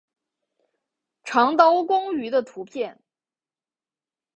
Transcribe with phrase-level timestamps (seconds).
[1.23, 2.99] 长刀光鱼的图片